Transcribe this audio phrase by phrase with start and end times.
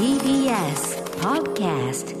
[0.00, 2.16] TBS Podcast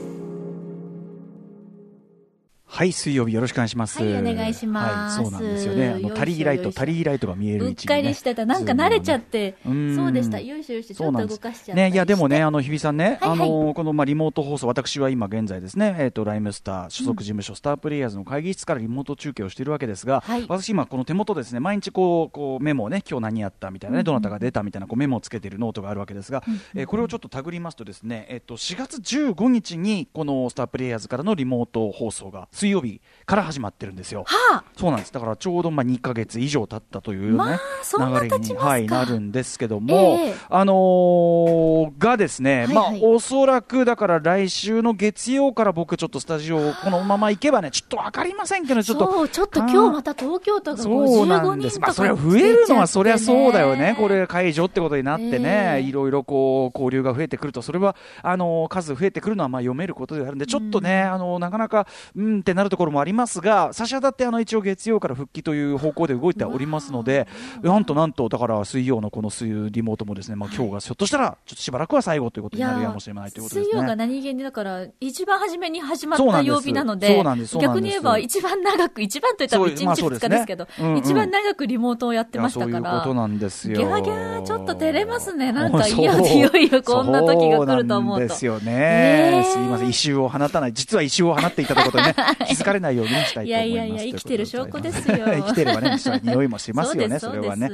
[2.80, 4.02] はい、水曜日よろしくお願いします。
[4.02, 5.88] はいお願いしますはい、そうなんですよね。
[5.90, 8.02] あの、タリーライト、タリーライトが見えるうっ位置に、ね。
[8.02, 8.46] かりしてた。
[8.46, 9.54] なんか慣れちゃって。
[9.64, 9.70] そ
[10.06, 10.38] うでした。
[10.38, 10.94] んよいしょよいしょ。
[10.94, 26.42] ちょっと動かしちゃったね、いや、でもね、あの、日比さんね、はいはいあの、この、まあ、リモート放送、私は今現在ですね、えっ、と、ライムスター所属事務所、スタープレイヤーズの会議室からリモート中継をしているわけですが、はい私今、この手元ですね、毎日こう、こう、メモをね、今日何やったみたいなね、どなたが出たみたいな、こう、メモをつけているノートがあるわけですが、
[26.74, 34.24] えーこれをちょっと手繰りますとですね、えっ、と、4月15日に、このスタープレイヤーズからのリモート放送が、水曜日から始まってるんですよ。
[34.26, 35.12] はあそうなんです。
[35.12, 49.12] だからちょうどまあ2ヶ月以上経ったというね、まあ流れに、はい、なるんですけども、ええあのーがですね、はいはいまあおそらくだから来週の月曜から僕ちょっとスタジオこのまま行けばね、ちょっとわかりませんけど、ちょっと。
[49.12, 51.80] そう、ちょっと今日また東京都がそうなん55です。
[51.80, 53.96] まあ、人とかそれは増えるのはそりゃそうだよね。
[53.98, 54.20] これ。
[54.20, 67.26] れ解除ってことになってね、ええいろいろこう、交流が増えてくると、それは、あの、数増えてくるのはまあ読めることであるんで、ちょっとね、あの、なかなか、うんってなるところもありますが、差し当たって、あの、一応月曜から復帰という方向で動いておりますので、
[67.62, 73.70] なんとなんと、だから水曜のこの水リモートもですね、まあ今日がひょっとしたら、ちょっとしばらくは最後ということになるやもしれないということですね。
[73.72, 77.22] 水曜が何気にだから、一番初めに始まった曜日なので
[77.60, 83.14] 逆に言えば一番長く、一番といったらそう1日2まあそうですね日ですけどうんうん、一番長くリモートをやってましたかそういうことら。
[83.14, 83.76] なんですよ。
[83.76, 88.72] ギャーギャーちょっと照れますねなんかいよいよいよこんな時が来ると思うとそうなんですよね。
[88.72, 89.88] ねえすいません。
[89.88, 90.72] 異臭を放たない。
[90.72, 92.14] 実は異臭を放っていたということでね、
[92.46, 93.46] 気づかれないようにしたいと思います。
[93.46, 95.18] いやいやいや生きてる証拠ですよ。
[95.26, 97.70] 生きてればね、匂いもしますよね、それはね。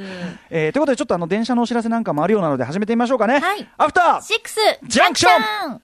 [0.51, 3.39] えーということで、ちょっとあの、電車のお知らせなんかもあるようなので、始めてみましょうかね。
[3.39, 3.69] はい。
[3.79, 4.23] アフター。
[4.23, 4.59] シックス。
[4.87, 5.29] ジャンクショ
[5.69, 5.73] ン。
[5.73, 5.81] ン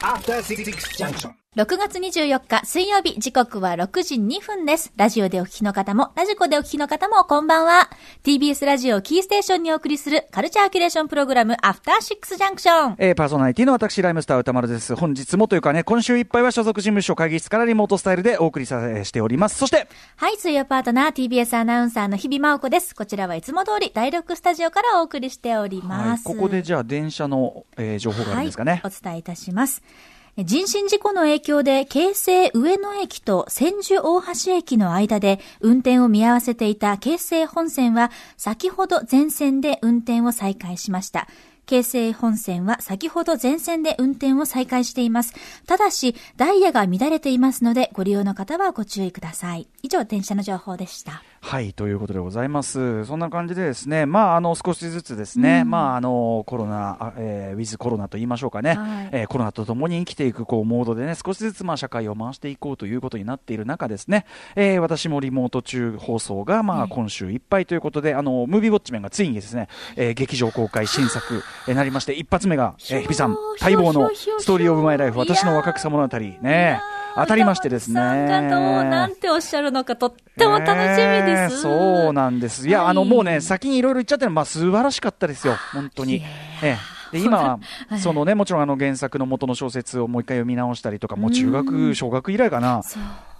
[0.00, 0.64] After Six
[0.96, 1.32] Junction.
[1.56, 4.92] 6月24日水曜日時刻は6時2分です。
[4.96, 7.88] ラジオでお聞きの方も、ラジコでお聞きの方もこんばんは。
[8.22, 12.96] TBS ラジオキーステーションにお送りするカルチャーキュレーションプログラムアフターシックスジャンクション。
[12.98, 14.94] えーパーソナリティの私、ライムスター歌丸です。
[14.94, 19.56] 本日もというかね、今週いっぱいは所属事務所会議室からリモートスタイルでお送りさせしております。
[19.56, 22.94] そして、はい、水曜パートナー TBS アナウンサーの日々真央子です。
[22.94, 26.24] こちらはいつも通り第6スタジオからお送りしておりはい、ます。
[26.24, 28.72] ここでじゃあ電車の、えー情報があるんですかね。
[28.72, 29.82] はい、お伝えいたします。
[30.44, 41.26] 人身事故の影響で、京成上野駅と千住大橋駅の間で運転を見合わせていた京成本線は、先ほど全線で運転を再開しました。
[41.66, 45.34] 京成本線は先ほど全線で運転を再開しています。
[45.66, 49.66] ただし、ダイヤが乱れていますので、ご利用の方はご注意ください。
[49.82, 51.24] 以上、電車の情報でした。
[51.40, 53.04] はい、ということでございます。
[53.06, 59.08] そんな感じでですね、まあ、あの、少しずつですね、まあ、あの、コロナ、あえーウィズコロナと言いましょうかね、はい。
[59.12, 64.26] えーコロナと共に生きていく、こう、モードでね、少しずつ、まあ、社会を回していこうということになっている中ですね、
[64.56, 76.80] えー私もリモート中放送が、まあ、今週いっぱいということで、あの、ムービーウォッチメンがついにですね、えー劇場公開新作、えーなりまして、一発目が、えー日比さん、待望のストーリーオブマイライフ、私の若草物語、ね、
[77.20, 77.94] 当たりましてですね。
[77.94, 80.96] さんがどうなんておっしゃるのかとっても楽しみ
[81.26, 81.48] です。
[81.48, 82.68] ねえそうなんです。
[82.68, 85.54] いや、はいあの、もうね、先にいろいろ言っちゃってるのは、まあ、素晴らしかったですよ。
[85.72, 86.22] 本当に。
[86.62, 86.76] え
[87.12, 87.18] え。
[87.18, 87.60] で、今は、
[87.98, 92.82] そのね、もちろんあの原作の元の小説をもう一回読み直したりとか、もう中学、小学以来かな。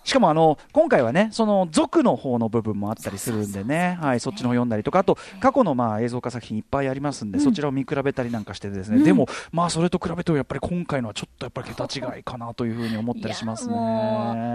[0.08, 11.84] しかもあの、今回はね、その族の方の部分もあったりするんでね、はい、そっちの方読んだりとか、あと、過去のまあ映像化作品いっぱいありますんで、そちらを見比べたりなんかしてですね、でも、まあそれと比べてもやっぱり今回のはちょっとやっぱり桁
[12.16, 13.74] 違いかなというふうに思ったりしますね。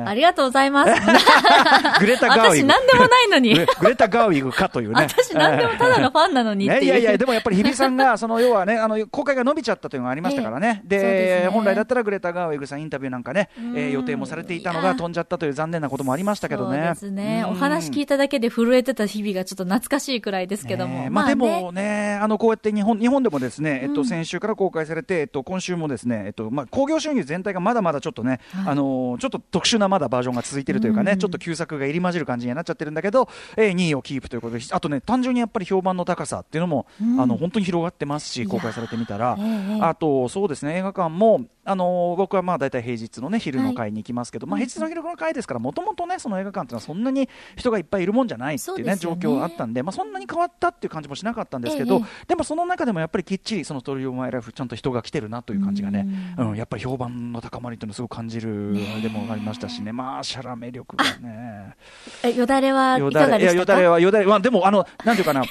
[0.07, 0.89] ありがとうございます。
[2.01, 2.63] グレタ・ガーウィグ。
[2.63, 3.89] 私何でもないのに グ。
[3.89, 5.03] レタ・ガーウィグかというね。
[5.03, 16.77] 私何でもただのファンなのに いやいやでもやっぱり日比さんが、その要はね、あの公開が伸びちゃったというのがありましたからね、で本来だったらグレタ・ガーウィグさん、インタビューなんかね、えー予定もされていたのが飛んじゃったという残念なこともありましたけどね。
[16.77, 17.43] そうですね。
[17.45, 17.51] うん。
[17.51, 21.03] お話聞いただけで震えてた日々がちょっと懐かしいくらいですけども。
[21.03, 21.09] ね。
[21.09, 33.27] まあでもね、あのこうやって日本日本でもですね、えっと先週から公開されて、えっと今週もですね、えっとまあ興行収入全体がまだまだちょっとね、あのちょっと特殊なまだバージョンが続いてるというかね、ちょっと旧作が入り混じる感じにはなっちゃってるんだけど、
[33.57, 36.85] えー、2位をキープということで、あとね単純にやっぱり評判の高さっていうのも、
[37.19, 39.43] あの本当に広がってますし、公開されてみたら、え
[39.79, 48.95] えあとそうですね映画館もあの僕はまあ大体平日のね昼の会に行きますけど、まあ平日の昼の会ですから、もともとねその映画館っていうのはそんなに人がいっぱいいるもんじゃないっていうねね。
[48.97, 56.07] 状況があったんで、まあそんなに変わったっていう感じもしなかったんですけど、えでもその中でもやっぱりきっちりそのストーリーオブマイライフちゃんと人が来てるなという感じがね、
[56.37, 56.55] うん。
[56.55, 61.75] やっぱり評判の高まりというのをすごく感じるでもありましたしね、まあシャラメ力がね。
[62.23, 63.73] え、よだれはいよかだれいやよがでしたか？
[63.73, 65.43] だれはよだれ、まあでもあのなんていうかな、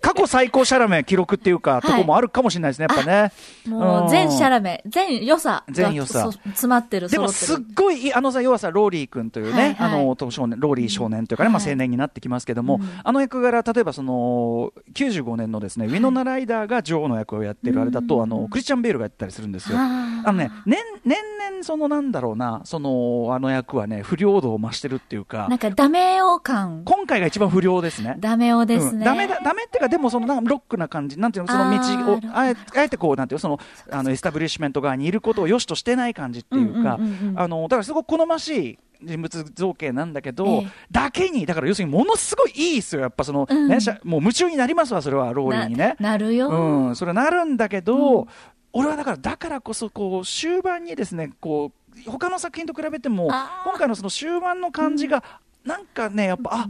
[0.00, 3.32] 過去最高シャラメ記録っていうか、とこもあるかもしれないですねやっぱね。
[3.66, 6.24] もう、全シャラメ、全良さが全良さ。
[6.24, 19.78] そ詰まってる、でもすっごいいいあのさ要はさローリー君というね、はいはいあのと少年ローリー少年というかね、まあ、はい青年になってきますけども、うんあの役柄例えばその95年のですね、ウィノナ・ライダーが女王の役をやってるあれだと、うんあのクリスチャン・ベールがやってたりするんですよ。
[19.78, 26.82] あのね、年年々そのなんだろうな、そのあの役はね、不良度を増してるっていうかなん、かダメ男感。
[26.84, 28.16] 今回が一番不良ですね。
[28.18, 28.98] ダメ男ですね。
[28.98, 33.58] うん、ダメだ、ダメっていうか、でもそのなんかロックな感じ、なんていうの、その道をあ、えあえてこう、なんていうのその、
[33.90, 36.98] あの、エスタブリッシュメント側にいることを良しとしてない感じっていうか
[37.36, 38.78] あの、だからすごく好ましい。
[39.04, 40.68] 人物造形なんだけど、ええ。
[40.90, 43.68] だけに、だから要するにものすごいいいですよ、やっぱその、うん。
[43.68, 45.96] ね、もう夢中になりますわ、それは、ローリーにね。
[46.00, 46.48] ななるよ。
[46.48, 48.26] うん、それはなるんだけど、
[48.72, 51.72] 俺はだから、だからこそ、こう、終盤にですね、こ
[52.06, 53.28] う、他の作品と比べても
[53.64, 55.22] 今回のその終盤の感じが、
[55.64, 56.68] なんかね、やっぱ、あ、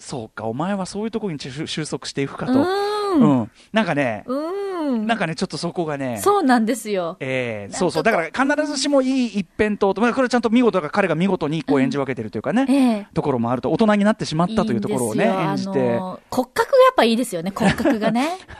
[0.00, 2.52] そうか、お前はそういうところに収収束していくかと。
[2.54, 2.56] う。
[2.62, 3.50] うんん。
[3.72, 5.06] なんかね、うん。
[5.06, 7.16] なんかね、ちょっとそこがね、そうなんですよ。
[7.20, 15.98] えーなんかそうそう、だから必ずしもいい一辺倒と、まあ、これちゃんと見事だから彼が見事にこう演じ分けてるというかね、ええところもあると、大人になってしまったというところをね、いいん演じて。
[16.30, 18.38] 骨格がやっぱいいですよね、骨格がね。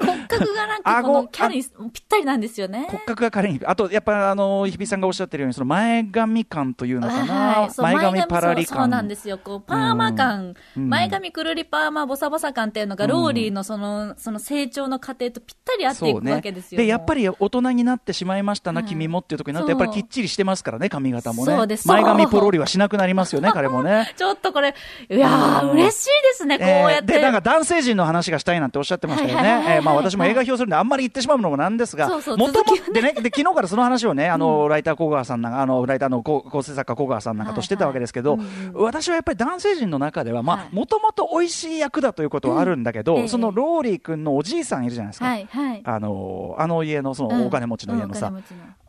[0.00, 2.86] 骨格がなんかこ顎のキャラにぴったりなんですよね。
[2.88, 9.08] 骨格が彼に、あと、やっぱ、あの、日比さんがおっしゃってるように、その前髪感というのかな、はい前髪パラリそうそうなん感。
[9.08, 9.38] ですよ。
[9.38, 16.78] こう、パーマ感、うん前髪くるりパーマ、ボサボサ感っていうのが、うんローリーのその、その成長の過程とぴったり合っていくわけですよ。
[16.78, 21.76] で、やっぱり、り大人になってしまいましたな、はい君もっていうところになると、やっぱりきっちりしてますからね、髪型もね。
[21.84, 24.12] 前髪ポロリはしなくなりますよね、彼もね。
[24.16, 24.74] ちょっとこれ、
[25.10, 27.14] いやー、うん嬉しいですね、こうやって。
[27.14, 29.76] えーで、なんか男性陣の話がしたいなんておっしゃってましたよね。
[29.76, 32.36] えーまあ私も映画表するんであんまり言ってしまうのもなんですが、そうそう。
[32.36, 38.38] もとも続きをでね、で、昨日からその話をね、あの、ライター小川さんなんか、あの、ライターの構構成作家小川さんなんかとしてたわけですけど
[38.74, 45.26] 私はやっぱり男性陣の中では、まあ、はいもともと美味しい役だということはあるんだけど、うんええそのローリー君のおじいさんいるじゃないですか。
[45.26, 45.82] はい、はい。
[45.84, 48.82] あの、あの家のそのお金持ちの家のさうん、お金持ちの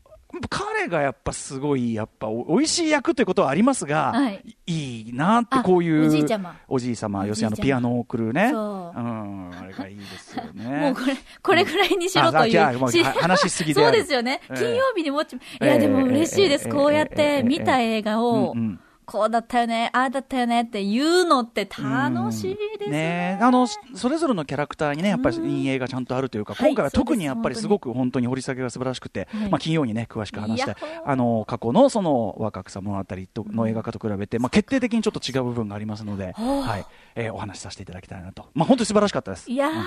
[0.49, 8.49] 彼がやっぱすごい、やっぱお美味しい役ということはありますが、はいい、いなってあこういうおじいちゃまおじい様、要するにあのピアノを送るね。
[8.51, 10.63] そううん、あれがいいですよね。
[10.81, 13.03] もうこれ、これぐらいにしろといううし。
[13.03, 14.41] は話しすぎで そうですよね。
[14.49, 16.67] ええ金曜日にもち、いええやでも嬉しいです。
[16.67, 23.39] ええこうやっええて見た映画をうんうん、こうだったよね、ああだったよねって言うのって楽しいですね。
[23.41, 29.49] あのそれぞれのキャラクターにねやっぱりいい映画ちゃんとあるというか、はい今回は特にやっぱりすすごく本当に掘り下げが素晴らしくて、はい。
[29.49, 33.03] まあ金曜にね詳しく話したいやっほーあの過去のその若草物語
[33.33, 36.85] との映画化と比べて、まあ決定的にちょっと違う部分がありますので、はい、
[37.15, 39.49] えーお話しさせていただきたいなと、まあ本当に素晴らしかったです。
[39.49, 39.71] いやー。
[39.71, 39.77] うん。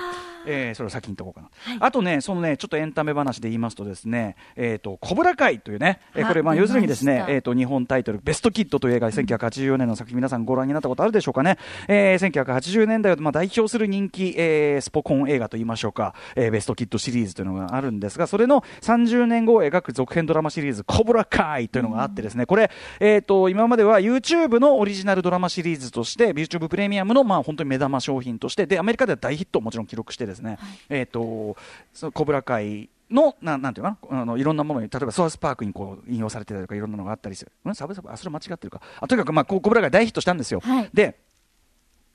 [0.47, 11.57] えーそれを先に言っとこうかな、あとね、そのね、ちょっとエンタメ話で言いますとですね、えっ、と、コブラ会というね、えーあこれ、まあ、要するにですね、えっ、と、日本タイトル、ベストキッドという映画で1984年の作品、皆さんご覧になったことあるでしょうかね。
[11.87, 30.57] えー、1980年代を、まあ、代表する人気、えースポコン映画と言いましょうか、えーベストキッドシリーズというのがあるんですが、それの30年後を描く続編ドラマシリーズ、コブラ会というのがあってですね、これ、えっ、と、今までは YouTube のオリジナルドラマシリーズとして、YouTube プレミアムの、まあ、本当に目玉商品として、で、アメリカでは大ヒットをもちろん記録してですね、
[30.89, 31.55] えっ、と、
[31.93, 37.51] そのコブラ会の、ななんていうかな、あの、いろんなものに、例えばソースパークにこう、引用されてたりとか、いろんなのがあったりする。
[37.65, 37.75] うん？
[37.75, 38.81] サブサブ、あ、それ間違ってるか。
[38.99, 40.59] あとにかく、まあ、コブラ会大ヒットしたんですよ。
[40.61, 40.89] はい。
[40.93, 41.17] で、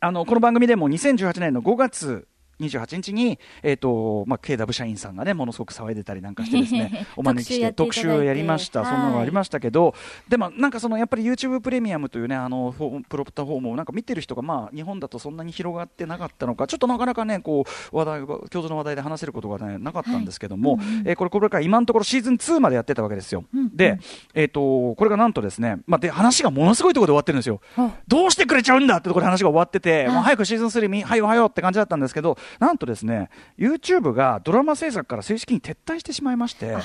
[0.05, 2.27] あの、この番組でも2018年の5月、
[2.61, 8.81] 28日に、えっ、と、まあ、KW 社員さんがね、ものすごく騒いでたりなんかしてですね、 お招きして特特集をやりました。
[8.81, 8.91] はい。
[8.91, 9.95] そんなのがありましたけど、
[10.29, 12.75] でもなんかそのやっぱり YouTube プレミアムというね、あの、
[13.09, 23.45] プロプタフォームをなんか見てる人がまあ、日本だとそんなに広がってなかったのか、ちょっとなかなかね、こう、話題が、共通の話題で話せることがね、なかったんですけども、えーこれ、これから今のところシーズン2までやってたわけですよ。
[23.55, 23.99] うんで、
[24.35, 27.61] えっ、と、これがなんとですね、まあ、で、話がものすごいところで終わってるんですよ。
[27.77, 27.91] あ。
[28.07, 30.15] どうしてくれちゃうんだってところで話が終わってて、はい。
[30.15, 36.77] もう早くシーズン3見、はいおはようって感じだったんですけど、なんとですね、YouTube がドラマ制作から正式に撤退してしまいまして、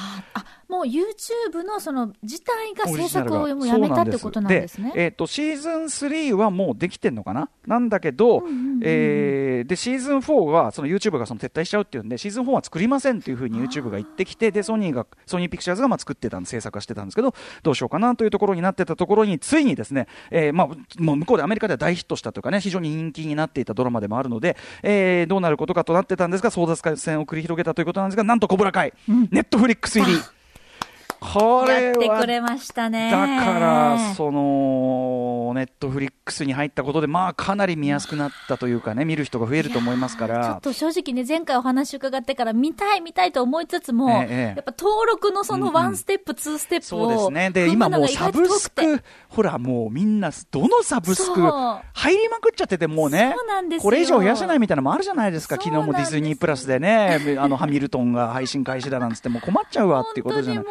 [0.68, 4.92] もう YouTube のその自体が制作をもうやめたってことなんですね。
[4.94, 7.50] でえっ、と、シーズン3はもうできてんのかな？
[7.66, 8.82] なんだけど、うんうんうんうん。
[8.84, 17.34] えーで、シーズン4は、その YouTube がその撤退しちゃうっていうんで、シーズン4は作りませんっていうふうに YouTube が言ってきて、で、ソニーが、ソニーピクチャーズがまあ作ってたんで、制作はしてたんですけど、
[17.64, 30.37] どうしようかなというところになってたところに、ついにですね、えーまあ、もう向こうでアメリカでは大ヒットしたというかね、非常に人気になっていたドラマでもあるので、えーどうなることかとなってたんですが、争奪戦を繰り広げたということなんですが、なんとコブラ会、ネットフリックス入り。
[31.20, 33.10] これやってはくれましたね。
[33.12, 40.62] だから、その、ネットフリックスに入ったことで、まあ、かなり見やすくなったというかね、見る人が増えると思いますかいやーちょっら。
[40.62, 47.50] と正直ね、前回お話伺ってから見たい見たいと思いつつも、ええええやっぱ登録のそうんうんのワンステップ、ツーステップそうでをすね。
[47.52, 55.56] で、今もうサブスク、ほら、もうみんな、どのサブスク入りまくっちゃってて、もうねそうなんですよこれ以上増やせないみたいなのもあるじゃないですか。
[55.56, 60.64] そう昨日もディズニープラスでね、あの、ハミルトンが配信開始だなんつって、もう困っちゃうわっていうことじゃない。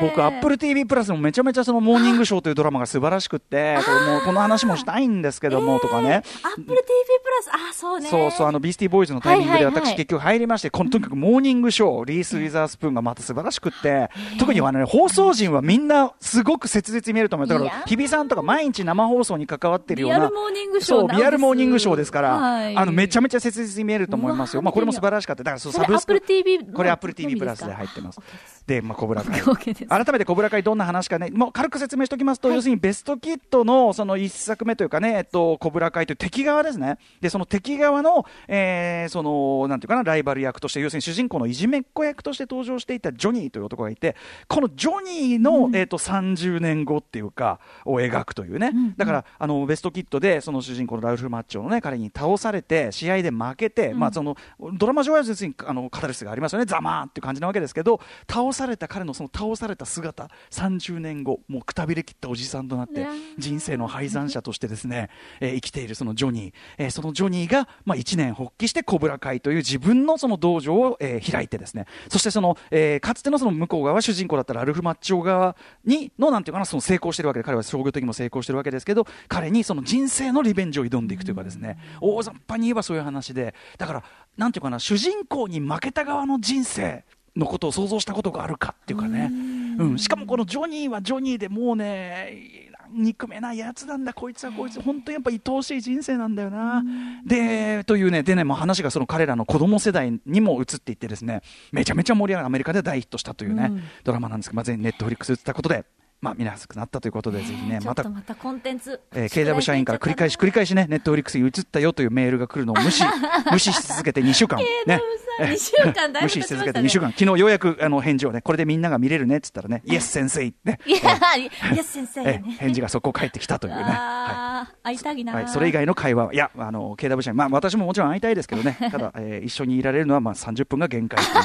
[0.00, 6.22] 僕、アップル TV プラスもめちゃめちゃそのモーニングショーというドラマが素晴らしくって、これもうこの話もしたいんですけども、とかね。
[6.42, 8.08] アップル TV プラス、あ、そうね。
[8.08, 17.48] そうそう、あの、ビースティーボーイズのタイミングで私結局入りまして、このとにかくモーニングショー、リース・ウィザースプーンがまた素晴らしくって、特にあのね、放送陣はみんなすごく切実に見えると思う。
[17.48, 20.18] だから日比さんとか毎日生放送に関わってるような。
[20.18, 24.62] リアルモーニングショーリアルモーニングショーですから、はいあの、めちゃめちゃ切実に見えると思いますよ。
[24.62, 25.42] まあ、これも素晴らしかった。
[25.42, 26.20] だから、そう、サブスク。
[26.20, 28.20] TV のこれ Apple TV のみプラスで入ってます。
[28.66, 29.40] で、まあ、小倉会。
[29.88, 36.98] 改めて小倉会どんな話かね、もう軽く説明しておきますと、要するにベストキットのその一作目というかね、えっと、小倉会という敵側ですね。
[37.20, 44.16] で、その敵側の、えーその、なんていうかな、ライバル役として、要するに主人公のいじめっ子役として登場していたジョニーという男がいて、
[44.46, 48.72] このジョニーの、えっと、30年後っていうか、を描くというね。
[48.96, 54.36] だから、あの、ベストキットで、その主人公のラウルフ・マッチョのね、彼に倒されて、試合で負けて、まあ、その、
[54.74, 63.06] ドラマ上は別に、あの、カタルシスがありますよね、ざまーっていう感じなわけですけど、倒された彼のその倒された姿、30年後、もうくたびれきったおじさんとなって
[63.38, 84.04] 人生の敗残者としてですね、えー生きているそのジョニー、えーそのジョニーが、まあ、一年発起してコブラ会という自分のその道場を、えー開いてですね、そしてその、えーかつてのその向こう側、主人公だったらアルフ・マッチョ側にの、なんていうかな、その成功してるわけで、彼は商業的にも成功してるわけですけど、彼にその人生のリベンジを挑んでいくというかですね、大雑把に言えばそういう話で、だから、
[84.36, 87.04] なんていうかな、主人公に負けた側の人生、
[87.38, 89.30] のことを想像したことがあるかっていうかね、
[89.78, 96.82] うん、しかもこのジョニーはジョニーでもうね、憎めないやつなんだ、こいつはこいつ、本当にやっぱ愛おしい人生なんだよな。
[97.24, 101.42] で、というね、でね、もう話がその彼らの子供世代にも移っていってですね、
[101.72, 102.46] めちゃめちゃ盛り上がる。
[102.46, 103.82] アメリカで大ヒットしたというね、うん。
[104.04, 105.84] ドラマなんですけど、まあ、全ネットフリックス移ったことで、
[106.20, 109.00] まあ、見やすくなったということで、ぜひね、またと、またコンテンツ。
[109.14, 113.04] えー KW 社員から繰り返し繰り返しね、ネットフリックスに移ったよというメールが来るのを無視、
[113.52, 114.58] 無視し続けて2週間。
[114.58, 114.98] ね KW
[115.38, 117.12] さん2週間だいぶ無視し続けて2経ちましたね週間。
[117.12, 120.80] 昨日ようやくあの返事をね、これでみんなが見れるねって言ったらね、 イエス先生ね。
[120.86, 122.24] いや、イエス先生。
[122.58, 123.82] 返事がそこ返ってきたというね。
[123.82, 125.34] はい会いたいな。
[125.34, 131.42] はい、それ以外の会話は、いや、あの、KW 社員、まあ、私ももちろん会いたいですけどね、ただ、えー一緒にいられるのは、まあ、30分が限界とい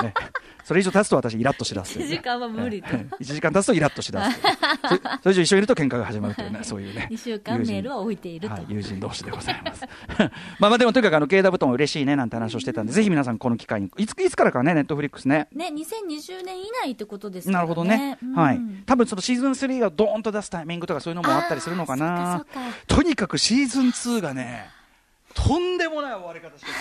[0.00, 0.14] う、 ね、
[0.70, 4.40] それ以上経つと私、イラッとしだすという、1時間は無理とえー1時間経つとイラッとしだす
[5.20, 7.08] それ以上一緒にいると喧嘩が始まるというね、そういうね。
[7.10, 9.84] 2週間友人メールは置いているとはい、友人同士でございます。
[10.60, 15.48] まあまあでもとにかくあの KW も嬉しいねなんて話をしてたんで、ぜひ皆さんこの機会に、いついつからかね、ネットフリックスね。
[15.52, 17.52] ね、2020年以内ってことですね。
[17.52, 18.16] なるほどね。
[18.22, 18.60] うんはい。
[18.86, 22.46] 多分そのシーズン3がドーンと出すタイミングとかそういうのもあったりするのかな。
[22.86, 24.70] とにかくシーズン2がね、
[25.34, 26.72] とんでもない終わり方してる。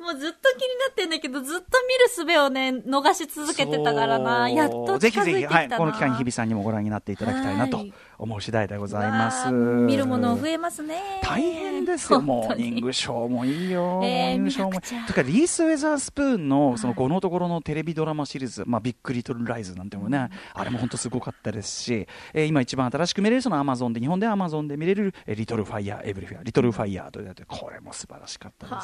[0.02, 4.48] もうずっと気になってんだけど、ずっと見る術をね、逃し続けてたからな。
[4.48, 5.46] やっとぜひぜひ。
[5.46, 7.92] はい、この機会に日比さんにもご覧になっていただきたいなとはい
[8.24, 9.50] 思う次第でございます。
[9.50, 11.20] 見るもの増えますね。
[11.22, 15.06] 大変ですよ、モーニングショーもいいよ、えーモーニングショーも。
[15.06, 28.80] とか、リース・ウェザースプーンの、その、このところのテレビドラマシリーズ、まあ、ビッグ・リトル・ライズなんてもね、あれも本当すごかったですし、えー今一番新しく見れる、そのアマゾンで、日本でアマゾンで見れる、えーリトル・ファイヤー・エブリフィア、リトル・ファイヤーというこれも素晴らしかったで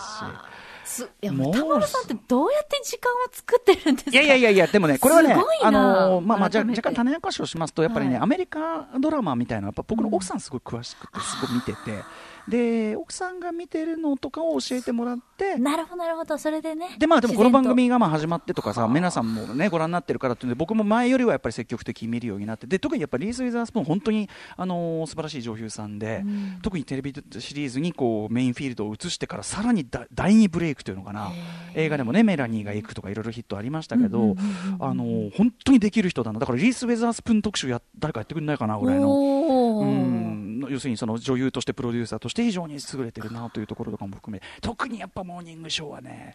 [0.87, 1.05] すし。
[1.23, 4.11] いや、もう田村さんってどうやって時間を作ってるんですか？
[4.11, 6.09] いやいやいやいや、でもね、これはねあな。
[6.09, 8.23] のーまあまあ、じゃ若干種明かしをしますと、やっぱりね、はい。
[8.23, 12.03] アメリカドラマみたいなやっぱ僕の奥さんすごい詳しくて、すごい見てて、
[12.49, 16.39] で、奥さんが見てるのとかを教えてもらって、なるほど、なるほど。
[16.39, 16.97] それでね。
[16.99, 26.59] でまあでもこの番組がまあ始まってとかさ皆さんもねご覧になってるからっていうんで僕も前よりはやっぱり積極的に見るようになってで特にやっぱりリース・ウィザースプーン本当にあのー素晴らしい女優さんで、うん。
[26.63, 31.31] 特にテレビシリーズにこうメインフィールドを移してからさらにだ第二ブレイクというのかな。
[31.75, 34.37] 映画でもねメラニーが行くとかいろいろヒットありましたけど、
[34.79, 36.41] あのー本当にできる人だな。
[36.41, 39.81] だからリース・ウェザースプーン特集や誰かやってくれないかなぐらいの。
[39.81, 46.35] うん要するにその女優としてプロデューサーとして非常に優れてるなというところとかも含め特にやっぱモーニングショーはね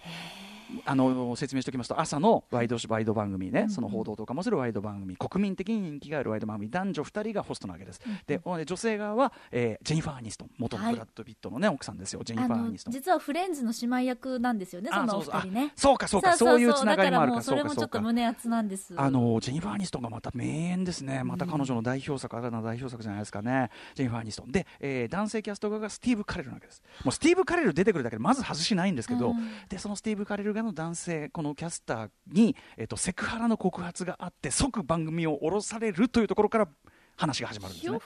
[0.85, 12.89] あの説明しておきますと朝のワイドワイド番組ね、その報道とかもするワイド番組国民的に人気があるワイド番組男女2人がホストなわけです、で女性側は、えージェニファー・アニストン元のブラッド・ピットの、ね奥さんですよジェニファー・アニスト。
[12.89, 15.71] ン実はフレンズの姉妹役なんですよね、そのお二人ね。
[15.75, 16.35] あそうかそうか。
[16.37, 17.37] そういうつながりもあるか。
[17.37, 18.93] らそれもちょっと胸熱なんです。
[18.97, 24.45] あのジェニファー・アニストンがまた名演ですね、また彼女の代表作、新たな代表作じゃないですかね、ジェニファー・アニスト。
[24.45, 24.51] ン。
[24.51, 26.81] で、えー男性キャスト側がスティーブ・カレルなわけです。
[27.03, 29.49] もうスティーブ・カレル出てくるだけでまず外しないんですけど、うん。
[29.69, 36.67] でそのスティーブ・カレル側の男性、このキャスターに、えっとセクハラの告発があって、即番組を降ろされるというところから
[37.17, 37.99] 話が始まるんですね。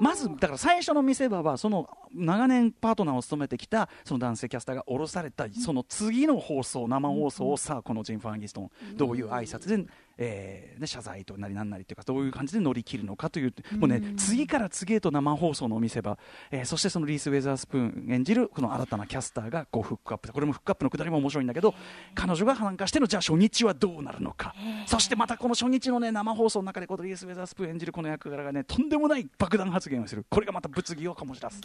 [0.00, 9.84] まずだから最初の見せ場はその長年パートナーを務めてきたその男性キャスターが降ろされたその次の放送生放送をさあこのジェンファー・アニストンどういう挨拶で、
[10.22, 16.18] えーね、謝罪となりなんなりというかどういう感じで乗り切るのかというもうね次から次へと生放送のお見せ場、
[16.50, 21.74] えーそしてそのリース・ウェザースプーン演じるこの新たなキャスターがこうフックアップこれもフックアップのくだりも面白いんだけど
[22.14, 24.54] 彼女が参加してのじゃあ初日はどうなるのか
[24.86, 30.24] そしてまたこの初日の、ね、生放送の中でこのリース・ウェザースプーン演じるこの役柄がねとんでもない爆弾発言をする。
[30.28, 31.60] これがまた物議を醸し出す。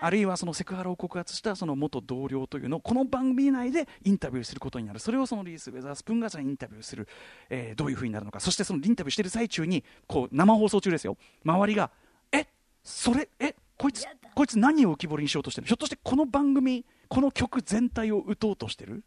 [0.00, 4.98] あるいはそのセクハラを告発したその元同僚というのをこの番組内でインタビューすることになる。
[4.98, 7.08] それをそのリース・ウェザースプーンがじゃあインタビューする、
[7.48, 8.40] えーどういうふうになるのか。
[8.40, 11.16] そしてそのインタビューしている最中にこう生放送中ですよ。
[11.44, 11.90] 周りが
[12.32, 12.46] え
[12.82, 15.66] それえこいつこいつ何を浮き彫りにしようとしてる？
[15.66, 19.02] ひょっとしてこの番組この曲全体を打とうとしてる？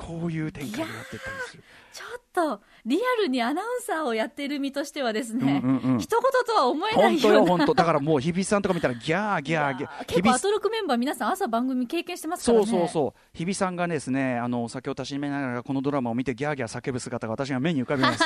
[0.00, 7.38] こういう展開になっていったりするちょっと、リアルにアナウンサーをやっている身としてはですね、うんうんうん一言とは思えないような。
[7.40, 12.66] よ本当だからもう日比さんとか見たらギャーギャーギャー結構アトロクメンバー皆さん朝番組経験してますからね。
[12.66, 18.24] そうそうそう日比さんがですねあのお酒をたしめながらこのドラマを見てギャーギャー叫ぶ姿が私が目に浮かびます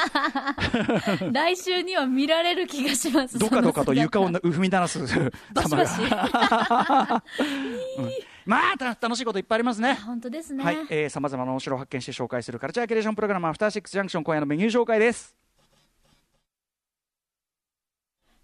[1.32, 3.38] 来週には見られる気がします。
[3.38, 5.00] どかどかと床を踏み鳴らす
[5.52, 6.10] バシ様バシ。
[6.10, 7.24] が
[8.46, 10.64] まあた楽しいこといっぱいありますね本当ですね。
[10.64, 15.43] はい、えまざまな面白を発見して紹介するカルチャーキュレーションプログラムアフターシックスジャンクション今夜のメニュー紹介です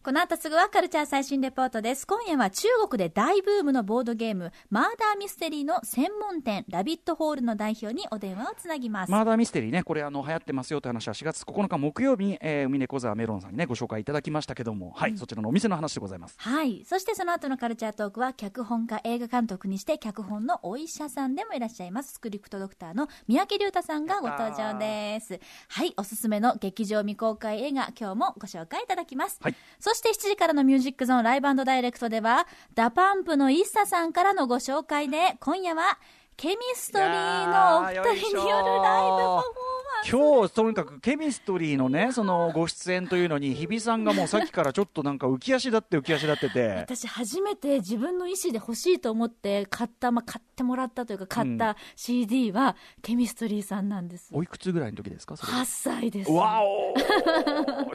[0.03, 2.07] この後すぐはカルチャー最新レポートです。
[2.07, 9.13] 今夜は中国で大ブームのボードゲーム、マーダーミステリーの専門店、ラビットホールの代表にお電話をつなぎます。
[9.13, 16.83] マーダーミステリーねこれあの流行ってますよという話は4月9日木曜日に、えー、海猫沢メロンさんにねご紹介いただきましたけどもはい、そちらのお店の話でございますはい。
[16.87, 25.39] そしてその後のカルチャートークは、脚本家、映画監督にして、脚本のお医者さんでもいらっしゃいます、スクリプトドクターの三宅龍太さんがご登場です。
[25.69, 25.93] はい。
[25.99, 29.39] おすすめの劇場未公開映画、今日もご紹介いただきます。
[29.43, 29.55] はい
[29.91, 35.99] そして7時からのミュージックゾーンライブダイレクトでは、 DA PUMP の ISSA さんからのご紹介で、今夜は、
[36.37, 39.55] CHEMISTRY のお二人によるライブパフォー
[39.95, 40.11] マンス。
[40.11, 54.31] 今日とにかく CHEMISTRY のねそのご出演というのに日比さんがもうさっきからちょっとなんか浮き足立って浮き足立ってて私初めて自分の意思で欲しいと思って買った、まあ、買ってもらったというか買った CD は、ケミストリーさんなんです。
[54.33, 56.31] おいくつぐらいの時ですかそれ8歳です。
[56.31, 56.95] わお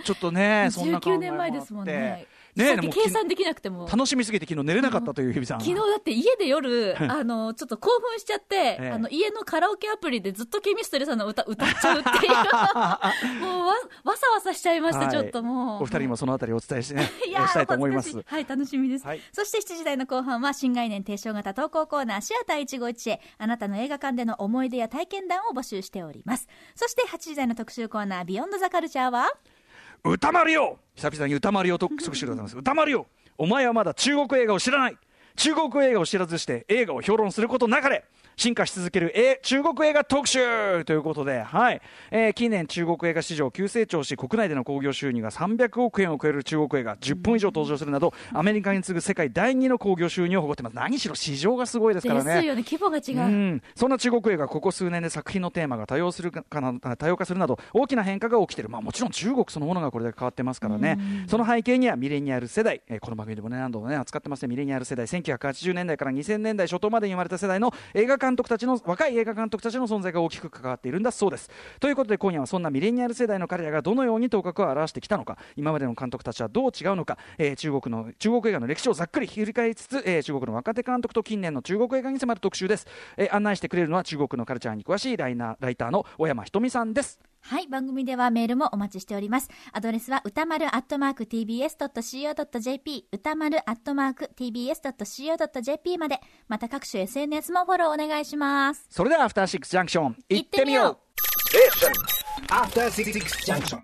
[0.03, 2.27] ちょっとねそんな考え19もあって年前ですもんね。
[2.55, 3.87] ねさっきでも計算できなくても。
[3.87, 12.33] 楽しみすぎて昨日寝れなかったという日比さん昨日だって家で夜、あの、ちょっと興奮しちゃって、ええあの、家のカラオケアプリでずっとケミストリーさんの歌歌っちゃうっていう。
[13.45, 15.83] もうわ、わさわさしちゃいました、はいちょっともう。
[15.83, 19.05] お二人もそのあたりお伝えしてね いやーしたいと思いますはい、楽しみです。
[19.05, 26.47] はいそして7時台の後半は新概念提唱型投稿コーナーシアター151へあなたの映画館での思い出や体験談を募集しております。
[26.75, 29.31] そして8時台の特集コーナービヨンドザカルチャーは？
[30.07, 30.77] 歌丸よ。
[30.95, 32.55] 久々に歌丸よと特集でございます。
[32.55, 33.07] 歌丸よ。
[33.39, 34.97] お前はまだ中国映画を知らない。
[35.35, 38.05] 中国映画を知らずして映画を評論することなかれ。
[38.37, 41.81] 進化し続ける、え中国映画特集ということで、はい。
[42.11, 50.75] えー近年中国映画市場急成長し国内での興行収入が300億円を超える中国映画10本以上登場するなどアメリカに次ぐ世界第二の興行収入を誇ってます。
[50.75, 52.35] 何しろ市場がすごいですからね。
[52.35, 53.31] ですよね、規模が違う。
[53.31, 71.49] うん、そんな中国映画、ここ数年で作品のテーマが多様するかな多様化するなど、大きな変化が起きている、まあ、もちろん中国そのものがこれだけ変わってますからね、その背景にはミレニアル世代、えーこの番組でも、ね、何度も、ね、扱ってますね、ミレニアル世代、1980年代から2000年代初頭までに生まれた世代の映画監督たちの、若い映画監督たちの存在が大きく関わっているんだそうです。
[71.79, 82.87] ということで、今夜はそんなミレニアル世代の彼らがどのように頭角を現してきたのか、今までの監督たちはどう違うのか、えー中国の中国映画の歴史をざっくり振り返りつつ、えー中国の若手監督と近年の中国映画に迫る特集です。
[83.17, 87.19] えー案内してくれるのは中国のカルチャーに詳しいライナーライターの小山ひとみさんです。
[87.47, 89.49] はい、番組ではメールもお待ちしております。
[89.71, 98.87] アドレスは歌丸アットマーク tbs.co.jp 歌丸アットマーク tbs.co.jp まで、また各種 SNS もフォローお願いします。
[98.89, 103.13] それではアフターシックスジャンクション行ってみよう行ってみよう After Six
[103.45, 103.79] Junction.